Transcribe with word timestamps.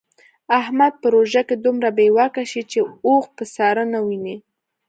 احمد 0.59 0.93
په 1.01 1.07
روژه 1.15 1.41
کې 1.47 1.55
دومره 1.65 1.89
بې 1.97 2.07
واکه 2.17 2.43
شي 2.51 2.61
چې 2.71 2.79
اوښ 3.07 3.25
په 3.37 3.43
ساره 3.55 3.83
نه 3.93 3.99
ویني. 4.07 4.35